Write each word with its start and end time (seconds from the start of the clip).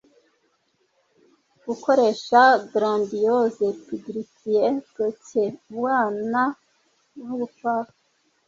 Gukoresha 1.65 2.41
grandiose 2.71 3.65
puerilities 3.83 4.29
puerilities 4.39 5.55
ubwana 5.69 6.43
ubupfapfa 7.31 7.97